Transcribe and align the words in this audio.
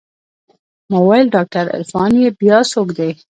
ما 0.89 0.97
وويل 1.05 1.27
ډاکتر 1.35 1.63
عرفان 1.75 2.11
يې 2.21 2.29
بيا 2.39 2.57
څوک 2.71 2.87
دى. 2.97 3.11